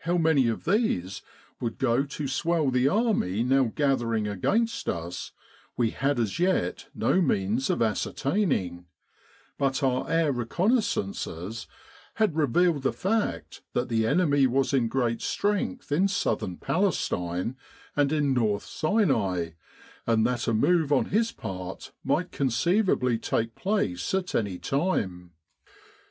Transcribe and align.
How 0.00 0.18
many 0.18 0.48
of 0.48 0.64
these 0.66 1.22
w 1.60 1.62
r 1.62 1.66
ould 1.68 1.78
go 1.78 2.02
to 2.04 2.28
swell 2.28 2.70
the 2.70 2.88
army 2.88 3.42
now 3.42 3.72
gathering 3.74 4.28
against 4.28 4.86
us, 4.86 5.32
we 5.78 5.92
had 5.92 6.20
as 6.20 6.38
yet 6.38 6.88
no 6.94 7.22
means 7.22 7.70
of 7.70 7.80
ascertaining; 7.80 8.84
but 9.56 9.82
our 9.82 10.06
air 10.10 10.30
reconnaissances 10.30 11.66
had 12.16 12.36
re 12.36 12.44
vealed 12.48 12.82
the 12.82 12.92
fact 12.92 13.62
that 13.72 13.88
the 13.88 14.06
enemy 14.06 14.46
was 14.46 14.74
in 14.74 14.88
great 14.88 15.22
strength 15.22 15.90
in 15.90 16.06
Southern 16.06 16.58
Palestine 16.58 17.56
and 17.96 18.12
in 18.12 18.34
North 18.34 18.66
Sinai, 18.66 19.52
and 20.06 20.26
that 20.26 20.48
a 20.48 20.52
move 20.52 20.92
on 20.92 21.06
his 21.06 21.32
part 21.32 21.92
might 22.04 22.30
conceivably 22.30 23.16
take 23.16 23.54
place 23.54 24.12
at 24.12 24.34
any 24.34 24.58
time. 24.58 25.30